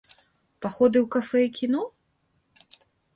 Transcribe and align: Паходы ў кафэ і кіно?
Паходы 0.65 0.97
ў 1.01 1.03
кафэ 1.15 1.39
і 1.47 1.51
кіно? 1.59 1.83